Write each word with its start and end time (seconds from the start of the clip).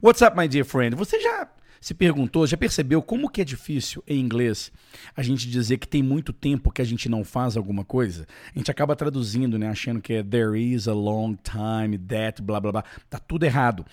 What's 0.00 0.22
up, 0.22 0.36
my 0.36 0.46
dear 0.46 0.64
friend? 0.64 0.94
Você 0.94 1.20
já 1.20 1.48
se 1.80 1.92
perguntou, 1.92 2.46
já 2.46 2.56
percebeu 2.56 3.02
como 3.02 3.28
que 3.28 3.40
é 3.40 3.44
difícil 3.44 4.00
em 4.06 4.20
inglês 4.20 4.70
a 5.16 5.24
gente 5.24 5.50
dizer 5.50 5.76
que 5.78 5.88
tem 5.88 6.04
muito 6.04 6.32
tempo 6.32 6.70
que 6.70 6.80
a 6.80 6.84
gente 6.84 7.08
não 7.08 7.24
faz 7.24 7.56
alguma 7.56 7.84
coisa? 7.84 8.24
A 8.54 8.58
gente 8.58 8.70
acaba 8.70 8.94
traduzindo, 8.94 9.58
né, 9.58 9.68
achando 9.68 10.00
que 10.00 10.12
é 10.12 10.22
there 10.22 10.56
is 10.56 10.86
a 10.86 10.92
long 10.92 11.36
time 11.42 11.98
that 11.98 12.40
blá 12.40 12.60
blá 12.60 12.70
blá. 12.70 12.84
Tá 13.10 13.18
tudo 13.18 13.42
errado. 13.42 13.84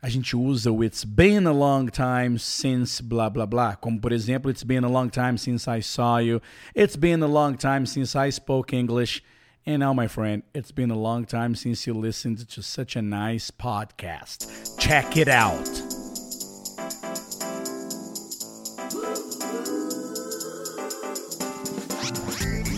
A 0.00 0.08
gente 0.08 0.36
usa 0.36 0.70
o 0.70 0.84
it's 0.84 1.02
been 1.02 1.48
a 1.48 1.52
long 1.52 1.86
time 1.86 2.38
since 2.38 3.02
blá 3.02 3.28
blá 3.28 3.44
blá, 3.44 3.74
como 3.74 4.00
por 4.00 4.12
exemplo, 4.12 4.48
it's 4.52 4.62
been 4.62 4.84
a 4.84 4.88
long 4.88 5.08
time 5.08 5.36
since 5.36 5.68
I 5.68 5.82
saw 5.82 6.20
you. 6.20 6.40
It's 6.76 6.94
been 6.94 7.24
a 7.24 7.26
long 7.26 7.56
time 7.56 7.86
since 7.86 8.16
I 8.16 8.30
spoke 8.30 8.76
English. 8.76 9.20
And 9.66 9.80
now, 9.80 9.94
my 9.94 10.08
friend, 10.08 10.42
it's 10.54 10.72
been 10.72 10.90
a 10.90 10.98
long 10.98 11.24
time 11.24 11.54
since 11.54 11.86
you 11.86 11.94
listened 11.94 12.46
to 12.50 12.62
such 12.62 12.96
a 12.96 13.02
nice 13.02 13.50
podcast. 13.50 14.78
Check 14.78 15.16
it 15.16 15.26
out. 15.26 15.64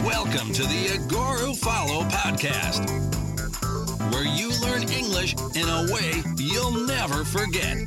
Welcome 0.04 0.52
to 0.52 0.62
the 0.62 0.94
Agoru 0.94 1.56
Follow 1.56 2.04
podcast, 2.04 2.88
where 4.12 4.24
you 4.24 4.52
learn 4.60 4.88
English 4.88 5.34
in 5.56 5.68
a 5.68 5.92
way 5.92 6.22
you'll 6.38 6.86
never 6.86 7.24
forget. 7.24 7.78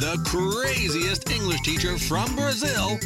The 0.00 0.16
craziest 0.24 1.28
English 1.30 1.60
teacher 1.60 1.98
from 1.98 2.34
Brazil, 2.34 2.98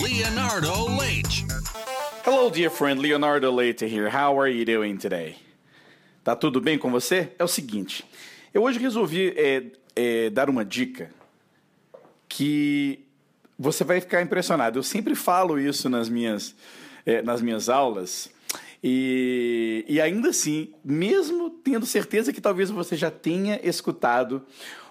Leonardo 0.00 0.86
Leite. 0.96 1.44
Hello, 2.24 2.48
dear 2.48 2.70
friend, 2.70 3.00
Leonardo 3.00 3.50
Leite 3.50 3.88
here. 3.88 4.08
How 4.08 4.38
are 4.38 4.48
you 4.48 4.64
doing 4.64 4.96
today? 4.96 5.34
Tá 6.22 6.36
tudo 6.36 6.60
bem 6.60 6.78
com 6.78 6.88
você? 6.88 7.32
É 7.36 7.42
o 7.42 7.48
seguinte, 7.48 8.04
eu 8.54 8.62
hoje 8.62 8.78
resolvi 8.78 9.34
é, 9.36 9.64
é, 9.96 10.30
dar 10.30 10.48
uma 10.48 10.64
dica 10.64 11.10
que 12.28 13.00
você 13.58 13.82
vai 13.82 14.00
ficar 14.00 14.22
impressionado. 14.22 14.78
Eu 14.78 14.84
sempre 14.84 15.16
falo 15.16 15.58
isso 15.58 15.88
nas 15.88 16.08
minhas, 16.08 16.54
é, 17.04 17.22
nas 17.22 17.42
minhas 17.42 17.68
aulas. 17.68 18.30
E, 18.84 19.84
e 19.88 20.00
ainda 20.00 20.28
assim, 20.28 20.72
mesmo 20.84 21.50
tendo 21.50 21.84
certeza 21.84 22.32
que 22.32 22.40
talvez 22.40 22.70
você 22.70 22.94
já 22.94 23.10
tenha 23.10 23.58
escutado, 23.64 24.46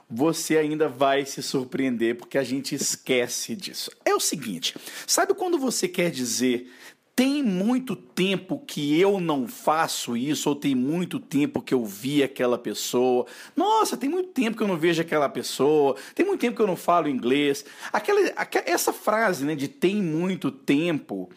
você 0.10 0.58
ainda 0.58 0.88
vai 0.88 1.26
se 1.26 1.44
surpreender 1.44 2.16
porque 2.16 2.38
a 2.38 2.44
gente 2.44 2.74
esquece 2.76 3.56
disso. 3.56 3.92
É 4.06 4.14
o 4.16 4.20
seguinte: 4.20 4.76
sabe 5.06 5.34
quando 5.34 5.58
você 5.58 5.88
quer 5.88 6.10
dizer 6.10 6.72
tem 7.18 7.42
muito 7.42 7.96
tempo 7.96 8.62
que 8.68 9.02
eu 9.02 9.20
não 9.20 9.48
faço 9.48 10.16
isso, 10.16 10.50
ou 10.50 10.56
tem 10.56 10.76
muito 10.76 11.20
tempo 11.20 11.64
que 11.64 11.74
eu 11.74 11.84
vi 11.84 12.22
aquela 12.22 12.60
pessoa. 12.60 13.26
Nossa, 13.56 13.98
tem 13.98 14.08
muito 14.08 14.30
tempo 14.30 14.56
que 14.56 14.62
eu 14.62 14.68
não 14.68 14.78
vejo 14.78 15.02
aquela 15.02 15.28
pessoa, 15.28 15.96
tem 16.14 16.24
muito 16.24 16.42
tempo 16.42 16.56
que 16.56 16.62
eu 16.62 16.68
não 16.68 16.76
falo 16.76 17.10
inglês. 17.10 17.66
Aquela, 17.92 18.22
essa 18.68 18.94
frase 18.94 19.46
né, 19.46 19.56
de 19.56 19.68
tem 19.68 19.96
muito 19.96 20.52
tempo, 20.52 21.28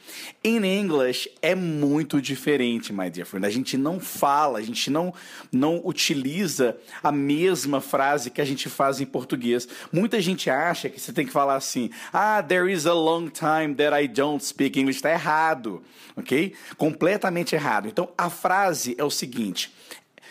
em 0.44 0.58
inglês 0.58 1.26
é 1.40 1.54
muito 1.54 2.20
diferente, 2.20 2.92
my 2.92 3.08
dear 3.08 3.26
friend. 3.26 3.46
A 3.46 3.50
gente 3.50 3.78
não 3.78 3.98
fala, 3.98 4.58
a 4.58 4.62
gente 4.62 4.90
não, 4.90 5.14
não 5.50 5.80
utiliza 5.82 6.76
a 7.02 7.10
mesma 7.10 7.80
frase 7.80 8.30
que 8.30 8.42
a 8.42 8.44
gente 8.44 8.68
faz 8.68 9.00
em 9.00 9.06
português. 9.06 9.66
Muita 9.90 10.20
gente 10.20 10.50
acha 10.50 10.90
que 10.90 11.00
você 11.00 11.10
tem 11.10 11.24
que 11.24 11.32
falar 11.32 11.54
assim: 11.54 11.88
ah, 12.12 12.42
there 12.42 12.70
is 12.70 12.84
a 12.84 12.92
long 12.92 13.28
time 13.28 13.74
that 13.76 13.98
I 13.98 14.06
don't 14.06 14.44
speak 14.44 14.78
English. 14.78 14.98
Está 14.98 15.12
errado 15.12 15.69
errado, 15.70 15.82
ok? 16.16 16.54
Completamente 16.76 17.54
errado. 17.54 17.88
Então 17.88 18.10
a 18.16 18.28
frase 18.28 18.94
é 18.98 19.04
o 19.04 19.10
seguinte: 19.10 19.72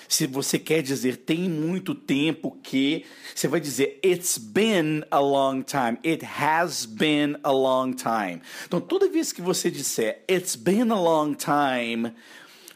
se 0.08 0.28
você 0.28 0.60
quer 0.60 0.82
dizer 0.82 1.18
tem 1.18 1.50
muito 1.50 1.96
tempo 1.96 2.58
que, 2.62 3.06
você 3.34 3.48
vai 3.48 3.60
dizer 3.60 4.00
it's 4.04 4.38
been 4.38 5.04
a 5.10 5.20
long 5.20 5.62
time, 5.62 5.98
it 6.06 6.26
has 6.26 6.86
been 6.86 7.38
a 7.44 7.52
long 7.52 7.94
time. 7.94 8.42
Então 8.66 8.82
toda 8.82 9.10
vez 9.10 9.32
que 9.32 9.42
você 9.42 9.72
disser 9.72 10.24
it's 10.30 10.56
been 10.56 10.92
a 10.92 11.00
long 11.00 11.34
time, 11.34 12.14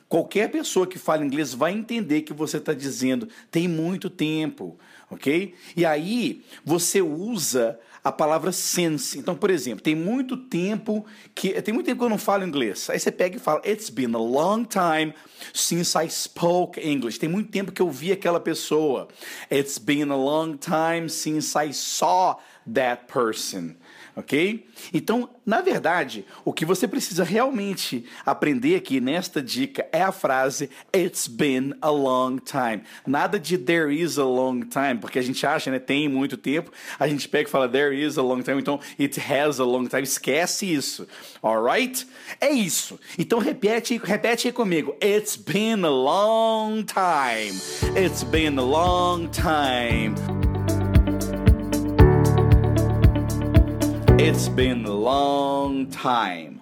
qualquer 0.07 0.49
pessoa 0.49 0.87
que 0.87 0.99
fala 0.99 1.25
inglês 1.25 1.53
vai 1.53 1.73
entender 1.73 2.21
que 2.21 2.33
você 2.33 2.57
está 2.57 2.73
dizendo 2.73 3.27
tem 3.51 3.67
muito 3.67 4.09
tempo, 4.09 4.77
ok? 5.13 5.53
E 5.75 5.85
aí 5.85 6.43
você 6.65 7.01
usa 7.01 7.79
a 8.03 8.11
palavra 8.11 8.51
since. 8.51 9.17
Então, 9.17 9.35
por 9.35 9.49
exemplo, 9.49 9.81
tem 9.81 9.95
muito 9.95 10.35
tempo 10.35 11.05
que 11.33 11.59
tem 11.61 11.73
muito 11.73 11.85
tempo 11.85 11.99
que 11.99 12.05
eu 12.05 12.09
não 12.09 12.17
falo 12.17 12.43
inglês. 12.43 12.89
Aí 12.89 12.99
você 12.99 13.11
pega 13.11 13.37
e 13.37 13.39
fala 13.39 13.61
It's 13.65 13.89
been 13.89 14.13
a 14.13 14.19
long 14.19 14.65
time 14.65 15.13
since 15.53 15.97
I 15.97 16.09
spoke 16.09 16.79
English. 16.79 17.17
Tem 17.17 17.29
muito 17.29 17.49
tempo 17.49 17.71
que 17.71 17.81
eu 17.81 17.89
vi 17.89 18.11
aquela 18.11 18.39
pessoa. 18.39 19.07
It's 19.49 19.77
been 19.77 20.11
a 20.11 20.17
long 20.17 20.57
time 20.57 21.09
since 21.09 21.57
I 21.57 21.71
saw 21.71 22.35
that 22.65 23.05
person 23.07 23.75
ok? 24.15 24.65
Então, 24.93 25.29
na 25.45 25.61
verdade, 25.61 26.25
o 26.45 26.53
que 26.53 26.65
você 26.65 26.87
precisa 26.87 27.23
realmente 27.23 28.05
aprender 28.25 28.75
aqui 28.75 28.99
nesta 28.99 29.41
dica 29.41 29.87
é 29.91 30.01
a 30.01 30.11
frase 30.11 30.69
It's 30.95 31.27
been 31.27 31.75
a 31.81 31.89
long 31.89 32.37
time. 32.37 32.83
Nada 33.05 33.39
de 33.39 33.57
there 33.57 33.93
is 33.93 34.17
a 34.17 34.25
long 34.25 34.61
time, 34.61 34.97
porque 34.99 35.19
a 35.19 35.21
gente 35.21 35.45
acha, 35.45 35.71
né, 35.71 35.79
tem 35.79 36.07
muito 36.07 36.37
tempo, 36.37 36.71
a 36.99 37.07
gente 37.07 37.27
pega 37.27 37.47
e 37.47 37.51
fala 37.51 37.67
there 37.67 37.95
is 37.95 38.17
a 38.17 38.21
long 38.21 38.41
time, 38.41 38.59
então 38.59 38.79
it 38.99 39.19
has 39.19 39.59
a 39.59 39.65
long 39.65 39.85
time. 39.85 40.03
Esquece 40.03 40.71
isso, 40.71 41.07
alright? 41.41 42.07
É 42.39 42.51
isso. 42.51 42.99
Então 43.17 43.39
repete, 43.39 43.99
repete 44.03 44.47
aí 44.47 44.53
comigo. 44.53 44.95
It's 45.01 45.35
been 45.35 45.83
a 45.83 45.89
long 45.89 46.83
time. 46.83 47.59
It's 47.97 48.23
been 48.23 48.57
a 48.57 48.63
long 48.63 49.27
time. 49.29 50.42
It's 54.25 54.47
been 54.47 54.85
a 54.85 54.89
long 54.89 55.85
time. 55.85 56.61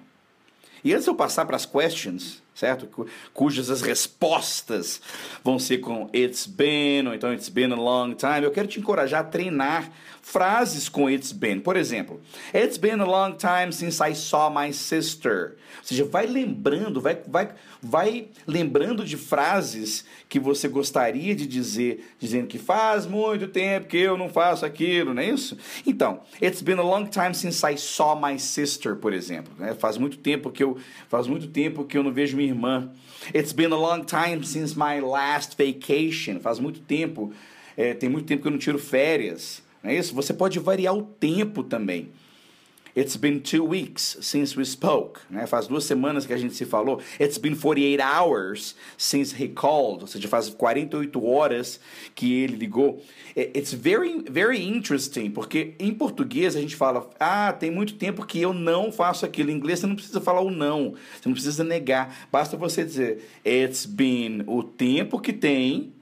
E 0.84 0.94
antes 0.94 1.04
de 1.04 1.12
eu 1.12 1.16
passar 1.16 1.46
para 1.46 1.56
as 1.56 1.64
questions, 1.64 2.42
certo? 2.56 2.90
Cujas 3.36 3.70
as 3.70 3.84
respostas 3.84 5.00
vão 5.44 5.60
ser 5.60 5.78
com 5.78 6.10
it's 6.12 6.48
been, 6.48 7.08
ou 7.08 7.14
então 7.14 7.32
it's 7.32 7.50
been 7.50 7.72
a 7.72 7.76
long 7.76 8.16
time. 8.16 8.42
Eu 8.42 8.50
quero 8.50 8.68
te 8.68 8.80
encorajar 8.80 9.22
a 9.22 9.24
treinar 9.24 9.92
frases 10.32 10.88
com 10.88 11.10
it's 11.10 11.34
been. 11.34 11.60
Por 11.60 11.76
exemplo, 11.76 12.22
it's 12.54 12.78
been 12.78 13.02
a 13.02 13.06
long 13.06 13.36
time 13.36 13.74
since 13.74 14.02
I 14.02 14.16
saw 14.16 14.50
my 14.50 14.72
sister. 14.72 15.58
Ou 15.80 15.84
seja, 15.84 16.06
vai 16.06 16.26
lembrando, 16.26 17.02
vai, 17.02 17.18
vai, 17.28 17.50
vai 17.82 18.28
lembrando 18.48 19.04
de 19.04 19.18
frases 19.18 20.06
que 20.30 20.40
você 20.40 20.70
gostaria 20.70 21.36
de 21.36 21.46
dizer, 21.46 22.14
dizendo 22.18 22.48
que 22.48 22.58
faz 22.58 23.06
muito 23.06 23.48
tempo 23.50 23.88
que 23.88 23.98
eu 23.98 24.18
não 24.18 24.30
faço 24.30 24.66
aquilo, 24.66 25.14
não 25.14 25.22
é 25.22 25.30
isso? 25.30 25.58
Então, 25.86 26.22
it's 26.42 26.62
been 26.62 26.80
a 26.80 26.84
long 26.84 27.06
time 27.06 27.36
since 27.36 27.66
I 27.66 27.78
saw 27.78 28.16
my 28.16 28.40
sister, 28.40 28.96
por 28.96 29.12
exemplo. 29.12 29.54
Né? 29.60 29.74
Faz 29.74 29.98
muito 29.98 30.18
tempo 30.18 30.50
que 30.50 30.64
eu 30.64 30.78
faz 31.10 31.28
muito 31.28 31.48
tempo 31.48 31.84
que 31.84 31.98
eu 31.98 32.04
não 32.04 32.14
vejo 32.14 32.38
minha 32.38 32.50
irmã. 32.50 32.90
It's 33.36 33.52
been 33.52 33.74
a 33.74 33.76
long 33.76 34.06
time 34.06 34.46
since 34.46 34.78
my 34.78 35.02
last 35.02 35.58
vacation. 35.58 36.40
Faz 36.40 36.58
muito 36.58 36.80
tempo, 36.80 37.34
é, 37.76 37.94
tem 37.94 38.08
muito 38.08 38.28
tempo 38.28 38.44
que 38.44 38.48
eu 38.48 38.52
não 38.52 38.60
tiro 38.60 38.80
férias. 38.80 39.62
Não 39.84 39.92
é 39.92 39.96
isso? 39.96 40.14
Você 40.16 40.34
pode 40.34 40.60
variar 40.60 40.96
o 40.96 41.04
tempo 41.04 41.64
também. 41.64 42.10
It's 42.96 43.16
been 43.16 43.40
two 43.40 43.64
weeks 43.64 44.18
since 44.22 44.58
we 44.58 44.66
spoke. 44.66 45.22
Né? 45.30 45.48
Faz 45.48 45.68
duas 45.68 45.86
semanas 45.86 46.26
que 46.26 46.34
a 46.34 46.38
gente 46.38 46.54
se 46.54 46.66
falou. 46.66 47.02
It's 47.20 47.38
been 47.38 47.56
48 47.56 48.02
hours 48.02 48.76
since 48.98 49.34
he 49.34 49.48
called. 49.48 50.02
Ou 50.02 50.08
seja, 50.08 50.28
faz 50.28 50.50
48 50.50 51.26
horas 51.26 51.80
que 52.14 52.42
ele 52.42 52.58
ligou. 52.58 53.02
It's 53.36 53.72
very, 53.72 54.24
very 54.30 54.62
interesting, 54.62 55.32
porque 55.32 55.74
em 55.80 55.94
português 55.94 56.56
a 56.56 56.60
gente 56.60 56.76
fala, 56.76 57.10
ah, 57.18 57.54
tem 57.54 57.72
muito 57.72 57.94
tempo 57.94 58.26
que 58.26 58.42
eu 58.42 58.54
não 58.54 58.92
faço 58.92 59.26
aquilo. 59.26 59.52
Em 59.52 59.56
inglês 59.56 59.80
você 59.80 59.88
não 59.88 59.96
precisa 59.96 60.20
falar 60.20 60.42
o 60.42 60.52
não. 60.52 60.92
Você 60.92 61.30
não 61.30 61.34
precisa 61.34 61.64
negar. 61.64 62.28
Basta 62.30 62.58
você 62.58 62.84
dizer, 62.84 63.26
it's 63.46 63.86
been 63.86 64.44
o 64.48 64.64
tempo 64.64 65.20
que 65.20 65.32
tem 65.32 65.94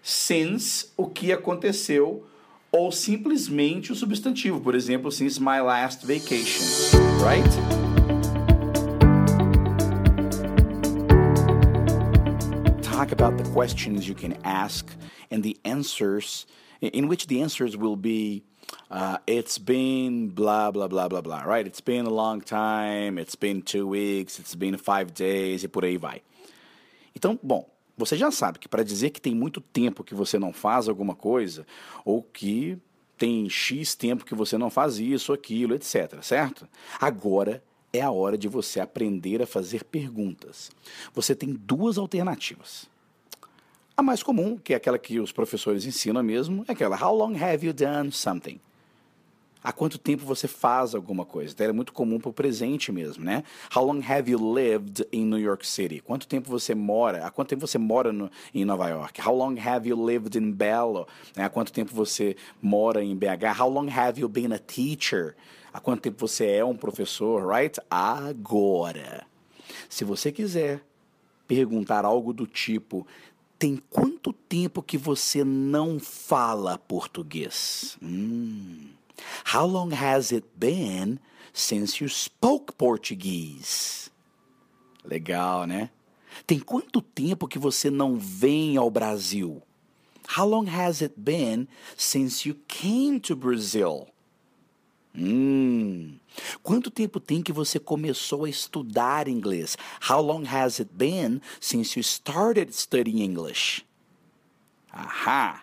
since 0.00 0.90
o 0.96 1.08
que 1.08 1.32
aconteceu 1.32 2.24
ou 2.76 2.90
simplesmente 2.90 3.92
o 3.92 3.94
substantivo, 3.94 4.60
por 4.60 4.74
exemplo, 4.74 5.10
since 5.12 5.38
my 5.38 5.60
last 5.60 6.04
vacation, 6.04 6.60
right? 7.22 7.44
Talk 12.82 13.12
about 13.12 13.36
the 13.36 13.48
questions 13.52 14.08
you 14.08 14.14
can 14.16 14.36
ask 14.42 14.90
and 15.30 15.44
the 15.44 15.56
answers, 15.64 16.46
in 16.80 17.06
which 17.06 17.28
the 17.28 17.40
answers 17.40 17.76
will 17.76 17.96
be 17.96 18.42
uh, 18.90 19.18
it's 19.24 19.56
been 19.56 20.28
blah 20.30 20.72
blah 20.72 20.88
blah 20.88 21.06
blah 21.06 21.20
blah, 21.20 21.42
right? 21.44 21.66
It's 21.66 21.80
been 21.80 22.06
a 22.06 22.10
long 22.10 22.40
time, 22.40 23.18
it's 23.18 23.36
been 23.36 23.62
two 23.62 23.86
weeks, 23.86 24.40
it's 24.40 24.56
been 24.56 24.76
five 24.76 25.14
days 25.14 25.62
e 25.62 25.68
por 25.68 25.84
aí 25.84 25.96
vai. 25.96 26.22
Então, 27.14 27.38
bom, 27.40 27.68
você 27.96 28.16
já 28.16 28.30
sabe 28.30 28.58
que 28.58 28.68
para 28.68 28.82
dizer 28.82 29.10
que 29.10 29.20
tem 29.20 29.34
muito 29.34 29.60
tempo 29.60 30.04
que 30.04 30.14
você 30.14 30.38
não 30.38 30.52
faz 30.52 30.88
alguma 30.88 31.14
coisa, 31.14 31.66
ou 32.04 32.22
que 32.22 32.78
tem 33.16 33.48
X 33.48 33.94
tempo 33.94 34.24
que 34.24 34.34
você 34.34 34.58
não 34.58 34.70
faz 34.70 34.98
isso, 34.98 35.32
aquilo, 35.32 35.74
etc. 35.74 36.20
Certo? 36.22 36.68
Agora 37.00 37.62
é 37.92 38.00
a 38.00 38.10
hora 38.10 38.36
de 38.36 38.48
você 38.48 38.80
aprender 38.80 39.40
a 39.40 39.46
fazer 39.46 39.84
perguntas. 39.84 40.70
Você 41.14 41.34
tem 41.34 41.52
duas 41.52 41.96
alternativas. 41.96 42.88
A 43.96 44.02
mais 44.02 44.22
comum, 44.22 44.58
que 44.58 44.72
é 44.72 44.76
aquela 44.76 44.98
que 44.98 45.20
os 45.20 45.30
professores 45.30 45.86
ensinam 45.86 46.22
mesmo, 46.22 46.64
é 46.66 46.72
aquela 46.72 47.00
How 47.00 47.16
long 47.16 47.36
have 47.36 47.64
you 47.64 47.72
done 47.72 48.10
something? 48.10 48.58
Há 49.64 49.72
quanto 49.72 49.96
tempo 49.96 50.26
você 50.26 50.46
faz 50.46 50.94
alguma 50.94 51.24
coisa? 51.24 51.54
Então, 51.54 51.66
é 51.66 51.72
muito 51.72 51.90
comum 51.90 52.20
para 52.20 52.28
o 52.28 52.34
presente 52.34 52.92
mesmo, 52.92 53.24
né? 53.24 53.42
How 53.74 53.82
long 53.82 54.02
have 54.06 54.30
you 54.30 54.38
lived 54.54 55.08
in 55.10 55.24
New 55.24 55.38
York 55.38 55.66
City? 55.66 56.00
Quanto 56.00 56.28
tempo 56.28 56.50
você 56.50 56.74
mora? 56.74 57.26
Há 57.26 57.30
quanto 57.30 57.48
tempo 57.48 57.66
você 57.66 57.78
mora 57.78 58.12
no, 58.12 58.30
em 58.54 58.62
Nova 58.62 58.90
York? 58.90 59.26
How 59.26 59.34
long 59.34 59.56
have 59.58 59.88
you 59.88 59.96
lived 59.96 60.36
in 60.36 60.52
Belo? 60.52 61.08
Né? 61.34 61.44
Há 61.44 61.48
quanto 61.48 61.72
tempo 61.72 61.94
você 61.94 62.36
mora 62.60 63.02
em 63.02 63.16
BH? 63.16 63.58
How 63.58 63.70
long 63.70 63.88
have 63.88 64.20
you 64.20 64.28
been 64.28 64.52
a 64.52 64.58
teacher? 64.58 65.34
Há 65.72 65.80
quanto 65.80 66.02
tempo 66.02 66.18
você 66.28 66.46
é 66.46 66.64
um 66.64 66.76
professor, 66.76 67.50
right? 67.50 67.80
Agora, 67.90 69.26
se 69.88 70.04
você 70.04 70.30
quiser 70.30 70.82
perguntar 71.48 72.04
algo 72.04 72.34
do 72.34 72.46
tipo 72.46 73.06
tem 73.58 73.80
quanto 73.88 74.30
tempo 74.30 74.82
que 74.82 74.98
você 74.98 75.42
não 75.42 75.98
fala 75.98 76.76
português? 76.76 77.96
Hum. 78.02 78.93
How 79.52 79.66
long 79.66 79.92
has 79.92 80.32
it 80.32 80.46
been 80.58 81.18
since 81.52 82.00
you 82.00 82.08
spoke 82.08 82.76
Portuguese? 82.76 84.10
Legal, 85.04 85.66
né? 85.66 85.90
Tem 86.46 86.58
quanto 86.58 87.00
tempo 87.00 87.46
que 87.46 87.58
você 87.58 87.90
não 87.90 88.18
vem 88.18 88.76
ao 88.76 88.90
Brasil? 88.90 89.62
How 90.36 90.46
long 90.46 90.66
has 90.66 91.02
it 91.02 91.14
been 91.16 91.68
since 91.96 92.48
you 92.48 92.56
came 92.66 93.20
to 93.20 93.36
Brazil? 93.36 94.08
Hum. 95.16 96.18
Quanto 96.62 96.90
tempo 96.90 97.20
tem 97.20 97.40
que 97.40 97.52
você 97.52 97.78
começou 97.78 98.44
a 98.44 98.48
estudar 98.48 99.28
inglês? 99.28 99.76
How 100.10 100.20
long 100.20 100.44
has 100.44 100.80
it 100.80 100.90
been 100.92 101.40
since 101.60 101.96
you 101.96 102.02
started 102.02 102.74
studying 102.74 103.22
English? 103.22 103.84
Ahá. 104.92 105.60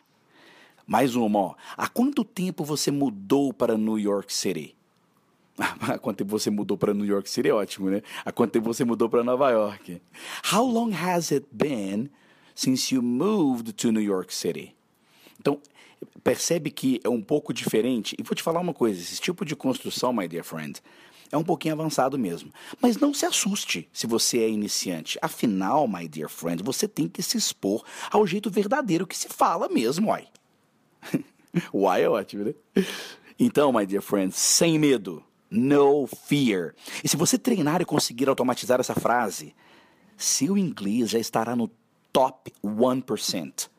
Mais 0.91 1.15
uma, 1.15 1.39
ó. 1.39 1.55
Há 1.77 1.87
quanto 1.87 2.21
tempo 2.21 2.65
você 2.65 2.91
mudou 2.91 3.53
para 3.53 3.77
New 3.77 3.97
York 3.97 4.33
City? 4.33 4.75
Há 5.57 5.97
quanto 5.97 6.17
tempo 6.17 6.31
você 6.31 6.49
mudou 6.49 6.77
para 6.77 6.93
New 6.93 7.05
York 7.05 7.29
City? 7.29 7.47
É 7.47 7.53
ótimo, 7.53 7.89
né? 7.89 8.01
Há 8.25 8.31
quanto 8.33 8.51
tempo 8.51 8.65
você 8.65 8.83
mudou 8.83 9.07
para 9.07 9.23
Nova 9.23 9.49
York? 9.51 10.01
How 10.51 10.65
long 10.65 10.91
has 10.91 11.31
it 11.31 11.47
been 11.49 12.09
since 12.53 12.93
you 12.93 13.01
moved 13.01 13.71
to 13.71 13.89
New 13.89 14.03
York 14.03 14.35
City? 14.35 14.75
Então, 15.39 15.61
percebe 16.25 16.69
que 16.69 16.99
é 17.05 17.07
um 17.07 17.21
pouco 17.21 17.53
diferente. 17.53 18.13
E 18.19 18.23
vou 18.23 18.35
te 18.35 18.43
falar 18.43 18.59
uma 18.59 18.73
coisa: 18.73 18.99
esse 18.99 19.21
tipo 19.21 19.45
de 19.45 19.55
construção, 19.55 20.11
my 20.11 20.27
dear 20.27 20.43
friend, 20.43 20.81
é 21.31 21.37
um 21.37 21.43
pouquinho 21.45 21.73
avançado 21.73 22.19
mesmo. 22.19 22.51
Mas 22.81 22.97
não 22.97 23.13
se 23.13 23.25
assuste 23.25 23.87
se 23.93 24.05
você 24.05 24.39
é 24.39 24.49
iniciante. 24.49 25.17
Afinal, 25.21 25.87
my 25.87 26.05
dear 26.05 26.27
friend, 26.29 26.61
você 26.61 26.85
tem 26.85 27.07
que 27.07 27.23
se 27.23 27.37
expor 27.37 27.81
ao 28.11 28.27
jeito 28.27 28.51
verdadeiro 28.51 29.07
que 29.07 29.17
se 29.17 29.29
fala 29.29 29.69
mesmo, 29.69 30.09
uai. 30.09 30.27
Why 31.73 32.01
é 32.01 32.09
ótimo, 32.09 32.45
né? 32.45 32.83
Então, 33.39 33.73
my 33.73 33.85
dear 33.85 34.01
friends, 34.01 34.35
sem 34.35 34.77
medo. 34.77 35.23
No 35.49 36.07
fear. 36.07 36.73
E 37.03 37.09
se 37.09 37.17
você 37.17 37.37
treinar 37.37 37.81
e 37.81 37.85
conseguir 37.85 38.29
automatizar 38.29 38.79
essa 38.79 38.95
frase, 38.95 39.53
seu 40.15 40.57
inglês 40.57 41.09
já 41.09 41.19
estará 41.19 41.55
no 41.55 41.69
top 42.13 42.53
1% 42.63 43.69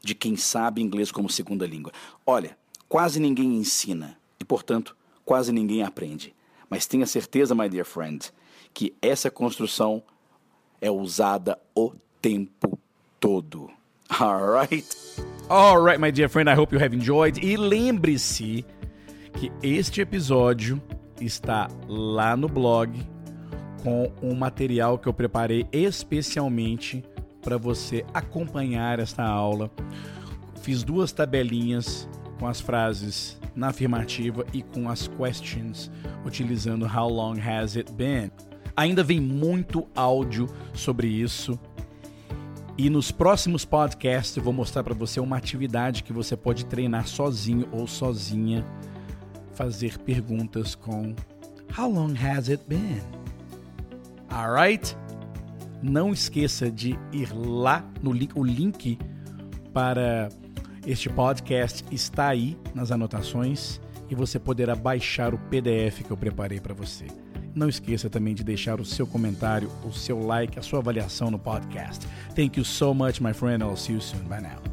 de 0.00 0.14
quem 0.14 0.36
sabe 0.36 0.82
inglês 0.82 1.12
como 1.12 1.28
segunda 1.28 1.66
língua. 1.66 1.92
Olha, 2.26 2.56
quase 2.88 3.20
ninguém 3.20 3.56
ensina 3.56 4.18
e, 4.40 4.44
portanto, 4.44 4.96
quase 5.24 5.52
ninguém 5.52 5.82
aprende. 5.82 6.34
Mas 6.68 6.86
tenha 6.86 7.06
certeza, 7.06 7.54
my 7.54 7.68
dear 7.68 7.84
friend, 7.84 8.32
que 8.72 8.94
essa 9.00 9.30
construção 9.30 10.02
é 10.80 10.90
usada 10.90 11.58
o 11.74 11.92
tempo 12.20 12.78
todo. 13.20 13.70
Alright? 14.08 15.31
Alright, 15.50 16.00
my 16.00 16.10
dear 16.10 16.28
friend, 16.28 16.48
I 16.48 16.54
hope 16.54 16.72
you 16.72 16.80
have 16.82 16.94
enjoyed. 16.94 17.38
E 17.44 17.56
lembre-se 17.56 18.64
que 19.38 19.50
este 19.62 20.00
episódio 20.00 20.80
está 21.20 21.68
lá 21.88 22.36
no 22.36 22.48
blog 22.48 22.90
com 23.82 24.10
um 24.22 24.34
material 24.34 24.98
que 24.98 25.08
eu 25.08 25.12
preparei 25.12 25.66
especialmente 25.72 27.04
para 27.42 27.58
você 27.58 28.04
acompanhar 28.14 29.00
esta 29.00 29.24
aula. 29.24 29.70
Fiz 30.62 30.84
duas 30.84 31.12
tabelinhas 31.12 32.08
com 32.38 32.46
as 32.46 32.60
frases 32.60 33.38
na 33.54 33.68
afirmativa 33.68 34.46
e 34.52 34.62
com 34.62 34.88
as 34.88 35.08
questions 35.08 35.90
utilizando 36.24 36.86
how 36.86 37.08
long 37.08 37.34
has 37.38 37.76
it 37.76 37.92
been. 37.92 38.30
Ainda 38.76 39.02
vem 39.02 39.20
muito 39.20 39.86
áudio 39.94 40.48
sobre 40.72 41.08
isso 41.08 41.58
e 42.76 42.88
nos 42.88 43.10
próximos 43.10 43.64
podcasts 43.64 44.36
eu 44.36 44.42
vou 44.42 44.52
mostrar 44.52 44.82
para 44.82 44.94
você 44.94 45.20
uma 45.20 45.36
atividade 45.36 46.02
que 46.02 46.12
você 46.12 46.36
pode 46.36 46.64
treinar 46.64 47.06
sozinho 47.06 47.68
ou 47.70 47.86
sozinha, 47.86 48.64
fazer 49.52 49.98
perguntas 49.98 50.74
com 50.74 51.14
How 51.78 51.90
long 51.90 52.14
has 52.14 52.48
it 52.48 52.62
been? 52.66 53.00
Alright? 54.30 54.96
Não 55.82 56.12
esqueça 56.12 56.70
de 56.70 56.98
ir 57.12 57.34
lá 57.34 57.84
no 58.02 58.12
link, 58.12 58.32
o 58.38 58.44
link 58.44 58.98
para 59.72 60.28
este 60.86 61.08
podcast 61.08 61.84
está 61.90 62.28
aí 62.28 62.56
nas 62.74 62.90
anotações 62.90 63.80
e 64.08 64.14
você 64.14 64.38
poderá 64.38 64.74
baixar 64.74 65.34
o 65.34 65.38
PDF 65.38 66.02
que 66.04 66.10
eu 66.10 66.16
preparei 66.16 66.60
para 66.60 66.74
você. 66.74 67.06
Não 67.54 67.68
esqueça 67.68 68.08
também 68.08 68.34
de 68.34 68.42
deixar 68.42 68.80
o 68.80 68.84
seu 68.84 69.06
comentário, 69.06 69.70
o 69.84 69.92
seu 69.92 70.24
like, 70.24 70.58
a 70.58 70.62
sua 70.62 70.78
avaliação 70.78 71.30
no 71.30 71.38
podcast. 71.38 72.06
Thank 72.34 72.58
you 72.58 72.64
so 72.64 72.94
much, 72.94 73.20
my 73.20 73.32
friend. 73.32 73.62
I'll 73.62 73.76
see 73.76 73.92
you 73.92 74.00
soon. 74.00 74.22
Bye 74.28 74.40
now. 74.40 74.71